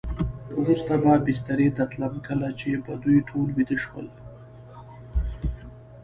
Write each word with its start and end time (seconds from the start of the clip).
وروسته 0.59 0.93
به 1.03 1.13
بسترې 1.25 1.67
ته 1.75 1.83
تلم، 1.91 2.13
کله 2.27 2.47
چې 2.59 2.69
به 2.83 2.93
دوی 3.03 3.19
ټول 3.29 3.47
ویده 3.55 3.77
شول. 3.83 4.07